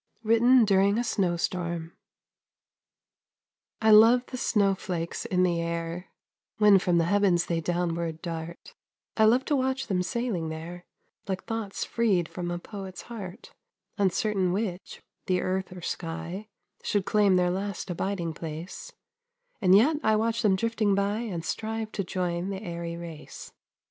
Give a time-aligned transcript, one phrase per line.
[0.23, 1.95] (WRITTEN DURING A SNOW STORM.)
[3.83, 6.07] I love the snow flakes in the air,
[6.57, 8.73] When from the heavens they downward dart;
[9.15, 10.85] I love to watch them sailing there,
[11.27, 13.53] Like thoughts freed from a poet's heart,
[13.99, 16.47] Uncertain which, the earth or sky,
[16.81, 18.91] Should claim their last abiding place;
[19.61, 23.53] And yet I watch them drifting by, And strive to join the airy race.